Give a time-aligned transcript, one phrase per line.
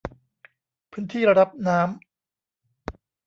[0.91, 3.01] พื้นที่รับน้ำ